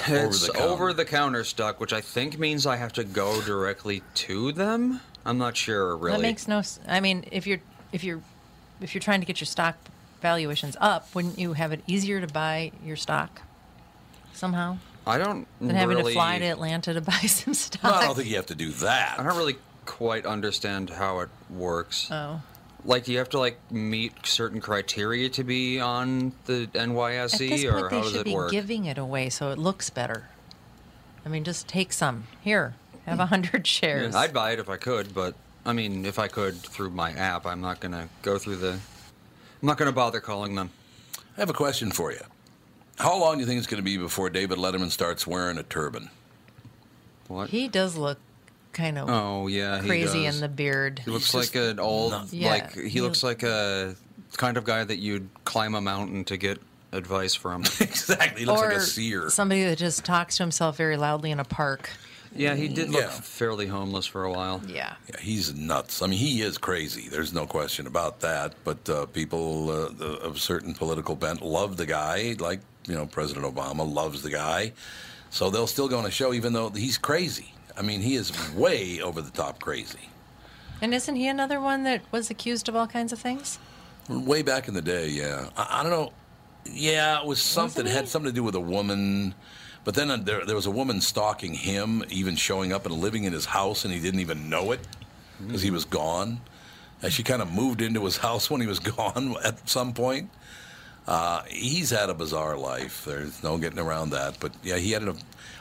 [0.09, 4.03] It's the over the counter stock, which I think means I have to go directly
[4.15, 5.01] to them.
[5.27, 6.17] I'm not sure really.
[6.17, 6.63] That makes no.
[6.89, 7.61] I mean, if you're
[7.93, 8.23] if you're
[8.81, 9.77] if you're trying to get your stock
[10.31, 13.43] valuations up, wouldn't you have it easier to buy your stock
[14.33, 17.85] somehow I don't than having really, to fly to Atlanta to buy some stock?
[17.85, 19.21] no, I don't think you have to do that.
[19.21, 22.09] I don't really quite understand how it works.
[22.11, 22.41] Oh,
[22.85, 26.83] Like, do you have to like meet certain criteria to be on the at this
[26.83, 28.51] NYSE, point, or they does should it be work?
[28.51, 30.25] giving it away so it looks better.
[31.25, 32.75] I mean, just take some here.
[33.07, 34.13] Have a hundred shares.
[34.13, 35.35] Yeah, I'd buy it if I could, but
[35.65, 38.81] I mean, if I could through my app, I'm not gonna go through the.
[39.61, 40.71] I'm not gonna bother calling them.
[41.37, 42.21] I have a question for you.
[42.99, 45.63] How long do you think it's going to be before David Letterman starts wearing a
[45.63, 46.09] turban?
[47.29, 47.51] What?
[47.51, 48.19] he does look
[48.73, 51.01] kind of oh yeah, crazy in the beard.
[51.05, 52.33] He looks He's like an old, nuts.
[52.33, 53.97] Yeah, like he he looks like a
[54.37, 56.61] kind of guy that you'd climb a mountain to get
[56.93, 57.63] advice from.
[57.81, 58.41] exactly.
[58.41, 59.29] He looks or like a seer.
[59.29, 61.91] somebody that just talks to himself very loudly in a park.
[62.39, 63.09] Yeah, he did look Yeah.
[63.11, 64.61] fairly homeless for a while.
[64.67, 64.95] Yeah.
[65.09, 66.03] Yeah, he's nuts.
[66.03, 67.09] I mean, he is crazy.
[67.09, 68.55] There's no question about that.
[68.65, 73.07] But uh, people uh, the, of certain political bent love the guy, like you know
[73.07, 74.73] President Obama loves the guy.
[75.31, 77.53] So they'll still go on a show, even though he's crazy.
[77.77, 80.09] I mean, he is way over the top crazy.
[80.81, 83.59] And isn't he another one that was accused of all kinds of things?
[84.09, 85.51] Way back in the day, yeah.
[85.57, 86.13] I, I don't know.
[86.65, 87.87] Yeah, it was something.
[87.87, 89.35] It had something to do with a woman.
[89.87, 93.25] But then uh, there, there was a woman stalking him, even showing up and living
[93.25, 94.81] in his house, and he didn't even know it
[95.47, 96.41] because he was gone.
[97.03, 100.29] And she kind of moved into his house when he was gone at some point.
[101.07, 103.05] Uh, he's had a bizarre life.
[103.05, 104.41] There's no getting around that.
[104.41, 105.15] But yeah, he had a,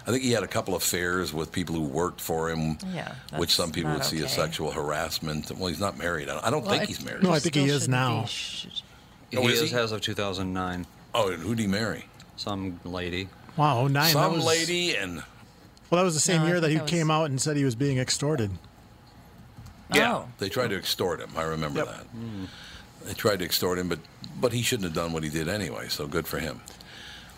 [0.08, 3.14] I think he had a couple of affairs with people who worked for him, Yeah,
[3.38, 5.52] which some people would not see as sexual harassment.
[5.52, 6.30] Well, he's not married.
[6.30, 7.22] I don't, I don't Well, think I- he's married.
[7.22, 8.22] No, I think he is now.
[8.24, 8.66] be sh-
[9.38, 9.78] Oh, he is is he?
[9.78, 10.88] as of 2009.
[11.14, 12.06] Oh, and who'd he marry?
[12.38, 13.28] Some lady.
[13.58, 13.94] Wow, 09.
[13.94, 15.24] that Some was, lady and
[15.90, 17.56] Well, that was the same No, year that he that was- came out and said
[17.58, 18.52] he was being extorted.
[19.94, 20.26] yeah, Oh.
[20.40, 21.30] they tried to extort him.
[21.38, 21.88] I remember Yep.
[21.88, 22.06] that.
[23.08, 24.00] They tried to extort him, but
[24.42, 25.88] but he shouldn't have done what he did anyway.
[25.90, 26.60] So good for him.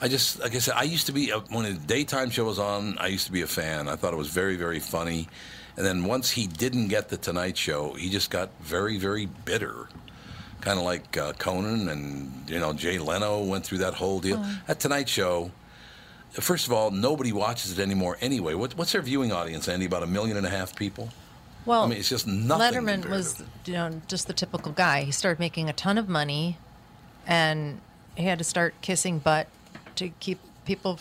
[0.01, 2.57] I just like I said, I used to be uh, when the daytime show was
[2.57, 2.97] on.
[2.99, 3.87] I used to be a fan.
[3.89, 5.27] I thought it was very very funny.
[5.75, 9.89] And then once he didn't get the Tonight Show, he just got very very bitter.
[10.61, 14.43] Kind of like uh, Conan and you know Jay Leno went through that whole deal.
[14.67, 15.51] That Tonight Show.
[16.31, 18.53] First of all, nobody watches it anymore anyway.
[18.53, 19.85] What, what's their viewing audience, Andy?
[19.85, 21.09] About a million and a half people.
[21.65, 22.81] Well, I mean, it's just nothing.
[22.81, 25.03] Letterman was you know just the typical guy.
[25.03, 26.57] He started making a ton of money,
[27.25, 27.81] and
[28.15, 29.47] he had to start kissing butt
[29.95, 30.99] to keep people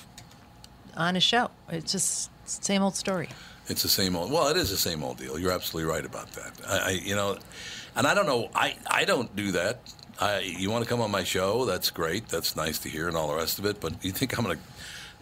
[0.97, 1.51] on his show.
[1.69, 3.29] It's just same old story.
[3.69, 4.33] It's the same old.
[4.33, 5.39] Well, it is the same old deal.
[5.39, 6.53] You're absolutely right about that.
[6.67, 7.39] I, I you know,
[7.95, 8.49] and I don't know.
[8.55, 9.81] I I don't do that.
[10.19, 11.65] I, you want to come on my show?
[11.65, 12.29] That's great.
[12.29, 13.81] That's nice to hear, and all the rest of it.
[13.81, 14.63] But you think I'm going to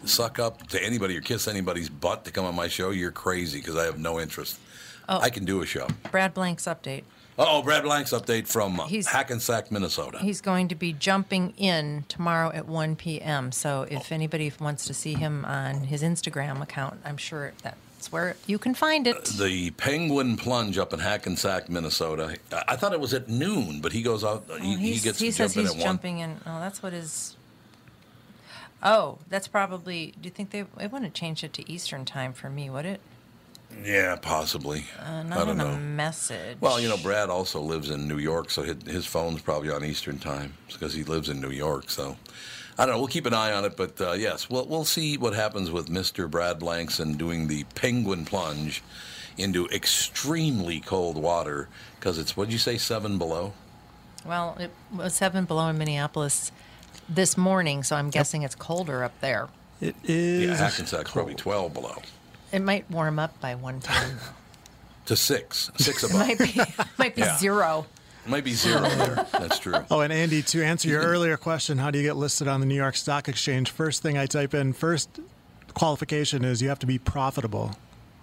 [0.07, 2.89] suck up to anybody or kiss anybody's butt to come on my show?
[2.91, 4.59] You're crazy because I have no interest.
[5.07, 5.19] Oh.
[5.19, 5.87] I can do a show.
[6.11, 7.03] Brad Blank's update.
[7.37, 10.19] Oh, Brad Blank's update from uh, He's- Hackensack, Minnesota.
[10.19, 13.51] He's going to be jumping in tomorrow at 1 p.m.
[13.51, 18.37] So if anybody wants to see him on his Instagram account, I'm sure that's where
[18.47, 19.25] you can find it.
[19.25, 22.37] the Penguin Plunge up in Hackensack, Minnesota.
[22.53, 24.45] I, I thought it was at noon, but he goes out.
[24.47, 25.83] He, Well, he he's- gets he to says jump in he's one.
[25.83, 26.39] jumping in.
[26.45, 27.35] Oh, that's what his.
[28.85, 30.13] Oh, that's probably.
[30.21, 30.65] Do you think they?
[30.79, 33.01] It wouldn't change it to Eastern time for me, would it?
[33.83, 34.85] Yeah, possibly.
[34.99, 35.69] Uh, I don't know.
[35.69, 36.57] a message.
[36.61, 39.83] Well, you know, Brad also lives in New York, so his, his phone's probably on
[39.83, 41.89] Eastern time because he lives in New York.
[41.89, 42.15] So
[42.77, 42.99] I don't know.
[42.99, 45.87] We'll keep an eye on it, but uh, yes, we'll we'll see what happens with
[45.89, 46.29] Mr.
[46.29, 48.83] Brad Blankson doing the penguin plunge
[49.37, 51.69] into extremely cold water
[51.99, 53.53] because it's what did you say seven below?
[54.23, 56.51] Well, it was seven below in Minneapolis
[57.09, 59.47] this morning, so I'm guessing it's colder up there.
[59.81, 60.47] It is.
[60.49, 62.01] Yeah, Hackensack's probably twelve below
[62.51, 64.17] It might warm up by one time.
[65.05, 66.17] to six, six above.
[66.19, 66.59] might be
[66.97, 67.37] might be Yeah.
[67.37, 67.85] zero.
[68.25, 69.27] Might be zero there.
[69.33, 69.85] That's true.
[69.91, 72.65] Oh, and Andy, to answer your earlier question, how do you get listed on the
[72.65, 73.69] New York Stock Exchange?
[73.69, 75.19] First thing I type in, first
[75.75, 77.75] qualification is you have to be profitable.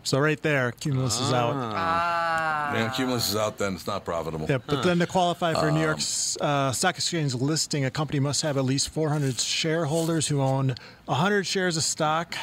[0.05, 1.55] So right there, Cumulus is out.
[1.55, 2.75] Ah.
[2.75, 3.75] Yeah, Cumulus is out then.
[3.75, 4.47] It's not profitable.
[4.49, 5.99] Yeah, but then to qualify for New Um, York
[6.41, 10.75] uh, Stock Exchange listing, a company must have at least 400 shareholders who own
[11.07, 12.35] 100 shares of stock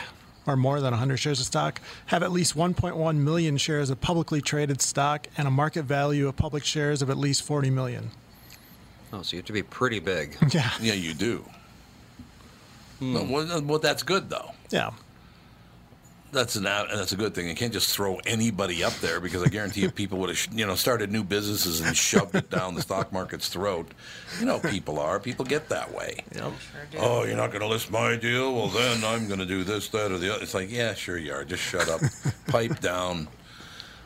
[0.45, 4.41] or more than 100 shares of stock, have at least 1.1 million shares of publicly
[4.41, 8.09] traded stock, and a market value of public shares of at least 40 million.
[9.13, 10.37] Oh, so you have to be pretty big.
[10.53, 10.69] Yeah.
[10.81, 11.45] Yeah, you do.
[13.01, 14.51] Well, well, well, that's good though.
[14.71, 14.91] Yeah.
[16.31, 17.47] That's an out- that's a good thing.
[17.47, 20.65] You can't just throw anybody up there because I guarantee you people would have you
[20.65, 23.91] know started new businesses and shoved it down the stock market's throat.
[24.39, 26.23] You know, people are people get that way.
[26.35, 26.53] Yep.
[26.99, 28.53] Oh, you're not going to list my deal?
[28.53, 30.43] Well, then I'm going to do this, that, or the other.
[30.43, 31.43] It's like, yeah, sure you are.
[31.43, 32.01] Just shut up,
[32.47, 33.27] pipe down,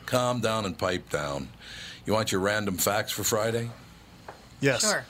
[0.06, 1.48] calm down, and pipe down.
[2.06, 3.70] You want your random facts for Friday?
[4.60, 4.80] Yes.
[4.80, 5.04] Sure.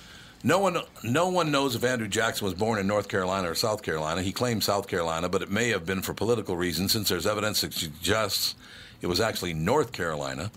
[0.47, 3.83] No one, no one knows if Andrew Jackson was born in North Carolina or South
[3.83, 4.21] Carolina.
[4.23, 7.63] He claims South Carolina, but it may have been for political reasons, since there's evidence
[7.63, 8.55] that suggests
[9.01, 10.51] it was actually North Carolina.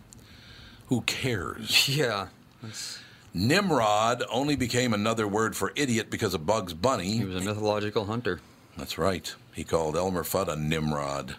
[0.87, 1.87] Who cares?
[1.97, 2.27] Yeah.
[2.61, 2.99] That's-
[3.33, 7.17] Nimrod only became another word for idiot because of Bugs Bunny.
[7.19, 8.39] He was a mythological hunter.
[8.77, 9.33] That's right.
[9.53, 11.35] He called Elmer Fudd a Nimrod.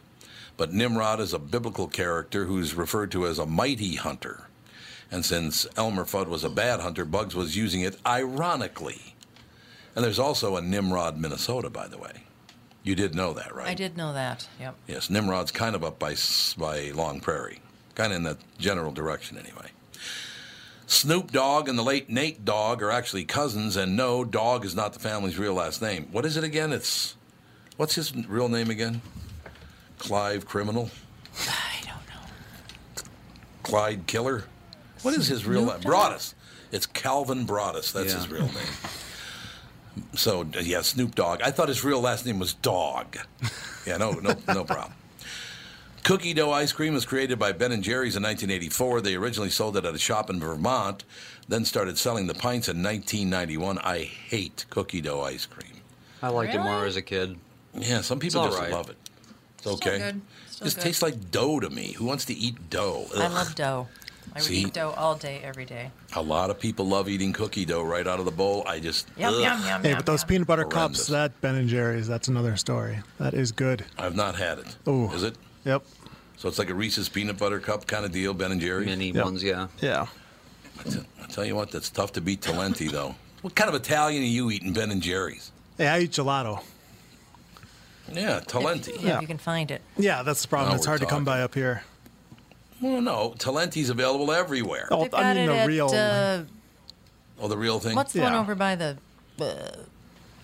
[0.56, 4.47] But Nimrod is a biblical character who's referred to as a mighty hunter.
[5.10, 9.14] And since Elmer Fudd was a bad hunter, Bugs was using it ironically.
[9.94, 12.24] And there's also a Nimrod, Minnesota, by the way.
[12.82, 13.68] You did know that, right?
[13.68, 14.46] I did know that.
[14.60, 14.74] Yep.
[14.86, 16.14] Yes, Nimrod's kind of up by
[16.56, 17.60] by Long Prairie,
[17.94, 19.70] kind of in that general direction, anyway.
[20.86, 24.94] Snoop Dogg and the late Nate Dogg are actually cousins, and no, Dogg is not
[24.94, 26.08] the family's real last name.
[26.12, 26.72] What is it again?
[26.72, 27.14] It's
[27.76, 29.02] what's his real name again?
[29.98, 30.90] Clive Criminal,
[31.46, 33.02] I don't know.
[33.64, 34.44] Clyde Killer.
[35.02, 35.80] What is his real name?
[35.80, 36.34] Broadus.
[36.72, 37.92] It's Calvin Broadus.
[37.92, 38.54] That's his real name.
[40.14, 41.42] So yeah, Snoop Dogg.
[41.42, 43.16] I thought his real last name was Dog.
[43.86, 44.92] Yeah, no, no, no problem.
[46.04, 49.00] Cookie dough ice cream was created by Ben and Jerry's in 1984.
[49.02, 51.04] They originally sold it at a shop in Vermont,
[51.48, 53.78] then started selling the pints in 1991.
[53.78, 55.72] I hate cookie dough ice cream.
[56.22, 57.36] I liked it more as a kid.
[57.74, 58.70] Yeah, some people all just right.
[58.72, 58.96] love it.
[59.54, 59.98] It's Still okay.
[59.98, 60.20] good.
[60.50, 60.82] Still Just good.
[60.82, 61.92] tastes like dough to me.
[61.92, 63.06] Who wants to eat dough?
[63.16, 63.88] I love dough.
[64.34, 64.62] I would See?
[64.62, 65.90] eat dough all day, every day.
[66.14, 68.62] A lot of people love eating cookie dough right out of the bowl.
[68.66, 69.40] I just Yum, ugh.
[69.40, 70.28] yum, yum, Hey, yum, but those yum.
[70.28, 70.98] peanut butter Horrendous.
[71.00, 72.98] cups, that Ben and Jerry's, that's another story.
[73.18, 73.84] That is good.
[73.98, 74.76] I've not had it.
[74.86, 75.36] Oh, Is it?
[75.64, 75.82] Yep.
[76.36, 78.86] So it's like a Reese's peanut butter cup kind of deal, Ben and Jerry's.
[78.86, 79.24] Mini Yep.
[79.24, 79.68] ones, yeah.
[79.80, 80.06] Yeah.
[80.78, 83.14] I t- I tell you what, that's tough to beat Talenti though.
[83.42, 85.52] What kind of Italian are you eating, Ben and Jerry's?
[85.76, 86.60] Hey, I eat gelato.
[88.12, 88.96] Yeah, Talenti.
[89.00, 89.20] Yeah, Yeah.
[89.20, 89.80] you can find it.
[89.96, 90.70] Yeah, that's the problem.
[90.70, 91.84] Now it's we're hard to come by up here.
[92.80, 94.88] Well, no, Talenti's available everywhere.
[94.90, 95.86] Oh, They've I got mean it the at, real.
[95.92, 96.42] uh,
[97.40, 97.94] Oh, the real thing.
[97.96, 98.40] what's the one Yeah.
[98.40, 98.98] over by the
[99.40, 99.70] uh,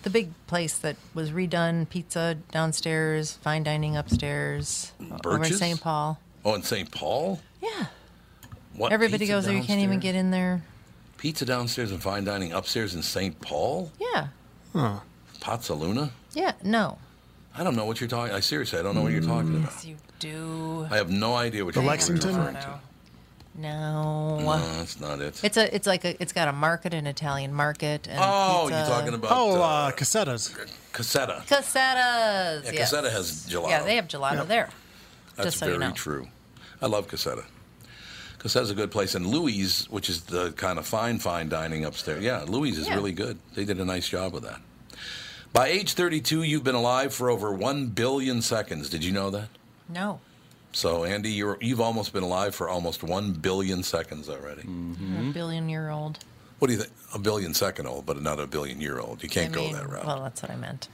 [0.03, 1.89] the big place that was redone?
[1.89, 4.91] Pizza downstairs, fine dining upstairs.
[5.01, 5.59] Over in Birch's?
[5.59, 5.81] St.
[5.81, 6.19] Paul.
[6.45, 6.89] Oh, in St.
[6.91, 7.41] Paul.
[7.61, 7.87] Yeah.
[8.75, 8.91] What?
[8.93, 9.53] Everybody pizza goes there.
[9.55, 10.13] You can't even downstairs?
[10.13, 10.63] get in there.
[11.17, 13.39] Pizza downstairs and fine dining upstairs in St.
[13.41, 13.91] Paul.
[13.99, 14.27] Yeah.
[15.39, 16.11] Pazzaluna.
[16.33, 16.53] Yeah.
[16.63, 16.97] No.
[17.57, 18.33] I don't know what you're talking.
[18.35, 19.71] I seriously, I don't know what you're talking about.
[19.73, 20.87] Yes, you do.
[20.91, 22.35] I have no idea what The you're Lexington?
[22.35, 22.79] referring to.
[23.57, 24.39] No.
[24.39, 25.41] No, that's not it.
[25.41, 25.73] It's a.
[25.73, 26.21] It's like a.
[26.21, 28.79] It's got a market, an Italian market, and oh, pizza.
[28.79, 30.53] you're talking about oh, uh, uh, Cossettas.
[30.91, 31.45] Cossetta.
[31.47, 32.65] Cossettas.
[32.65, 32.93] Yeah, yes.
[32.93, 33.69] Cossetta has gelato.
[33.69, 34.69] Yeah, they have gelato there.
[35.37, 35.91] That's just so very you know.
[35.91, 36.27] true.
[36.81, 37.45] I love Cossetta.
[38.39, 39.15] Cossetta's a good place.
[39.15, 42.23] And Louis, which is the kind of fine, fine dining upstairs.
[42.23, 42.95] Yeah, Louis is Yeah.
[42.95, 43.37] really good.
[43.53, 44.59] They did a nice job with that.
[45.55, 48.89] By age 32, you've been alive for over 1 billion seconds.
[48.89, 49.47] Did you know that?
[49.87, 50.19] No.
[50.73, 54.63] So, Andy, you're, you've almost been alive for almost 1 billion seconds already.
[54.63, 56.19] A billion year old.
[56.59, 56.91] What do you think?
[57.13, 59.23] A billion second old, but not a billion year old.
[59.23, 60.05] You can't I mean, go that route.
[60.05, 60.89] Well, that's what I meant.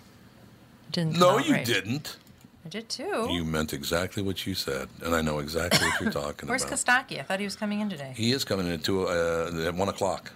[0.92, 1.18] Didn't.
[1.18, 1.66] no, you right.
[1.66, 2.18] didn't.
[2.64, 3.30] I did too.
[3.32, 6.70] You meant exactly what you said, and I know exactly what you're talking Where's about.
[6.70, 7.20] Where's Kostaki?
[7.20, 8.14] I thought he was coming in today.
[8.16, 10.32] He is coming in at, two, uh, at 1 o'clock.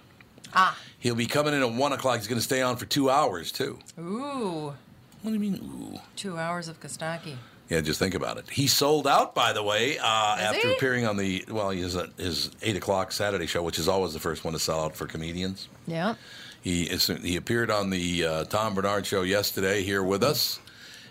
[0.56, 0.76] Ah.
[0.98, 2.16] He'll be coming in at 1 o'clock.
[2.16, 3.78] He's going to stay on for two hours, too.
[4.00, 4.74] Ooh.
[5.22, 5.60] What do you mean,
[5.94, 5.98] ooh?
[6.16, 7.36] Two hours of Kostaki.
[7.68, 8.48] Yeah, just think about it.
[8.48, 10.74] He sold out, by the way, uh, after he?
[10.74, 14.20] appearing on the, well, he has his 8 o'clock Saturday show, which is always the
[14.20, 15.68] first one to sell out for comedians.
[15.86, 16.14] Yeah.
[16.62, 20.60] He, is, he appeared on the uh, Tom Barnard show yesterday here with us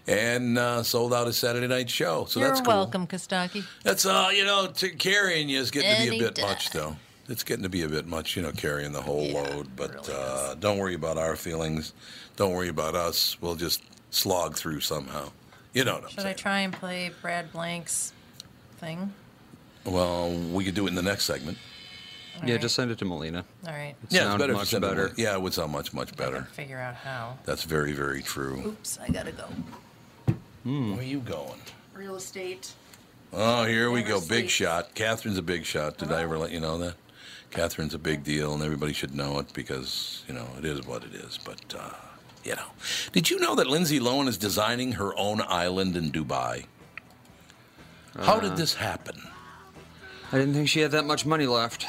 [0.08, 2.26] and uh, sold out his Saturday night show.
[2.26, 2.74] So You're that's cool.
[2.74, 3.64] welcome, Kostaki.
[3.84, 6.96] That's, uh, you know, to carrying you is getting to be a bit much, though.
[7.28, 9.76] It's getting to be a bit much, you know, carrying the whole Yeah, load.
[9.76, 11.94] But really uh, don't worry about our feelings.
[12.36, 13.38] Don't worry about us.
[13.42, 15.32] We'll just slog through somehow.
[15.74, 18.14] You know what I'm Should I try and play Brad Blank's
[18.78, 19.14] thing?
[19.84, 21.58] Well, we could do it in the next segment.
[22.46, 23.46] Yeah, just send it to Molina.
[23.66, 23.96] All right.
[24.04, 25.12] It Yeah, it's better much it better.
[25.16, 26.44] Yeah, it would sound much, much better.
[26.52, 27.38] Figure out how.
[27.46, 28.62] That's very, very true.
[28.68, 29.46] Oops, I gotta go.
[30.64, 31.60] Where are you going?
[31.94, 32.74] Real estate.
[33.32, 34.28] Oh, here we Never go.
[34.28, 34.96] Big shot.
[34.96, 35.98] Catherine's a big shot.
[35.98, 36.96] Did I ever let you know that?
[37.56, 41.06] Catherine's a big deal, and everybody should know it because, you know, it is what
[41.06, 41.40] it is.
[41.44, 41.94] But, uh,
[42.44, 42.68] you know.
[43.14, 46.66] Did you know that Lindsay Lohan is designing her own island in Dubai?
[48.20, 49.22] How did this happen?
[50.34, 51.86] I didn't think she had that much money left.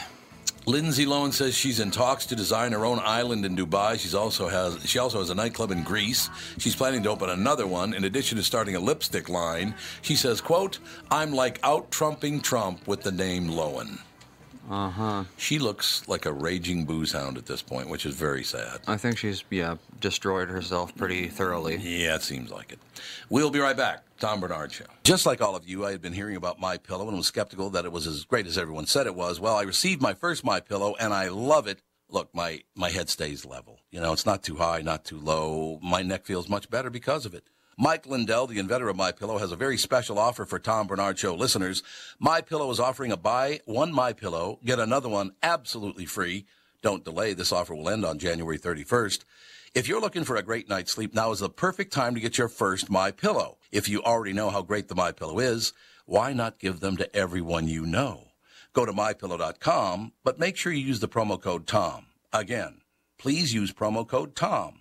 [0.66, 3.98] Lindsay Lohan says she's in talks to design her own island in Dubai.
[3.98, 6.28] She's also has she also has a nightclub in Greece.
[6.58, 9.76] She's planning to open another one in addition to starting a lipstick line.
[10.02, 14.00] She says, "quote I'm like out trumping Trump with the name Lohan."
[14.68, 15.24] Uh huh.
[15.36, 18.80] She looks like a raging booze hound at this point, which is very sad.
[18.86, 21.76] I think she's yeah destroyed herself pretty thoroughly.
[21.76, 22.78] Yeah, it seems like it.
[23.28, 24.02] We'll be right back.
[24.18, 24.86] Tom Barnard Show.
[25.04, 27.70] Just like all of you, I had been hearing about My Pillow and was skeptical
[27.70, 29.38] that it was as great as everyone said it was.
[29.38, 31.82] Well, I received my first My Pillow and I love it.
[32.08, 33.80] Look, my my head stays level.
[33.90, 35.78] You know, it's not too high, not too low.
[35.82, 37.44] My neck feels much better because of it.
[37.78, 41.18] Mike Lindell, the inventor of My Pillow, has a very special offer for Tom Barnard
[41.18, 41.82] Show listeners.
[42.18, 46.46] My Pillow is offering a buy one My Pillow, get another one absolutely free.
[46.80, 47.34] Don't delay.
[47.34, 49.24] This offer will end on January 31st.
[49.74, 52.38] If you're looking for a great night's sleep, now is the perfect time to get
[52.38, 53.58] your first My Pillow.
[53.70, 55.74] If you already know how great the My Pillow is,
[56.06, 58.28] why not give them to everyone you know?
[58.72, 62.06] Go to mypillow.com, but make sure you use the promo code TOM.
[62.32, 62.80] Again,
[63.18, 64.80] please use promo code TOM.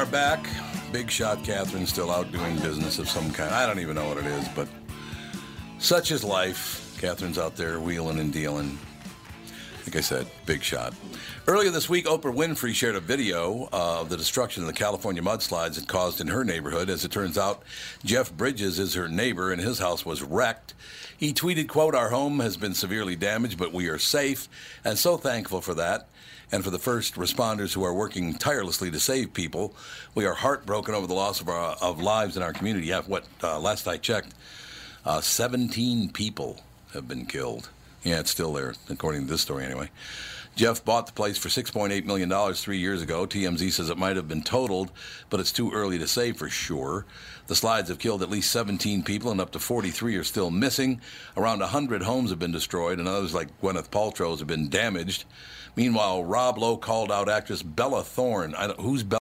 [0.00, 0.48] are back.
[0.92, 3.54] Big shot Catherine's still out doing business of some kind.
[3.54, 4.66] I don't even know what it is, but
[5.78, 6.96] such is life.
[6.98, 8.78] Catherine's out there wheeling and dealing.
[9.84, 10.94] Like I said, big shot.
[11.46, 15.76] Earlier this week, Oprah Winfrey shared a video of the destruction of the California mudslides
[15.76, 16.88] it caused in her neighborhood.
[16.88, 17.62] As it turns out,
[18.02, 20.72] Jeff Bridges is her neighbor, and his house was wrecked.
[21.14, 24.48] He tweeted, quote, Our home has been severely damaged, but we are safe,
[24.82, 26.08] and so thankful for that.
[26.52, 29.74] And for the first responders who are working tirelessly to save people,
[30.14, 32.88] we are heartbroken over the loss of, our, of lives in our community.
[32.88, 34.34] Yeah, what, uh, last I checked,
[35.04, 36.60] uh, 17 people
[36.92, 37.68] have been killed.
[38.02, 39.90] Yeah, it's still there, according to this story anyway.
[40.56, 43.26] Jeff bought the place for $6.8 million three years ago.
[43.26, 44.90] TMZ says it might have been totaled,
[45.30, 47.06] but it's too early to say for sure.
[47.46, 51.00] The slides have killed at least 17 people, and up to 43 are still missing.
[51.36, 55.24] Around 100 homes have been destroyed, and others, like Gwyneth Paltrow's, have been damaged.
[55.76, 58.54] Meanwhile, Rob Lowe called out actress Bella Thorne.
[58.78, 59.18] Who's Bella?